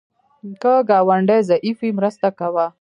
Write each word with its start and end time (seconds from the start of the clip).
که 0.61 0.71
ګاونډی 0.89 1.37
ضعیف 1.49 1.77
وي، 1.81 1.91
مرسته 1.97 2.27
کوه 2.39 2.65